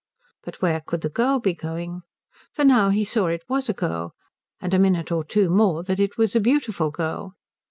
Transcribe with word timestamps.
But 0.43 0.63
where 0.63 0.81
could 0.81 1.01
the 1.01 1.09
girl 1.11 1.37
be 1.37 1.53
going? 1.53 2.01
For 2.53 2.63
he 2.63 2.67
now 2.67 2.91
saw 3.03 3.27
it 3.27 3.43
was 3.47 3.69
a 3.69 3.73
girl, 3.73 4.15
and 4.59 4.73
in 4.73 4.81
a 4.81 4.81
minute 4.81 5.11
or 5.11 5.23
two 5.23 5.47
more 5.47 5.83
that 5.83 5.99
it 5.99 6.17
was 6.17 6.35
a 6.35 6.39
beautiful 6.39 6.89
girl. 6.89 7.35